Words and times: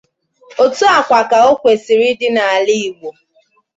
Otu 0.63 0.83
a 0.97 0.99
kwa 1.07 1.21
ka 1.29 1.37
o 1.49 1.51
kwesịrị 1.61 2.05
ịdị 2.11 2.27
n’ala 2.33 2.73
Igbo 2.87 3.09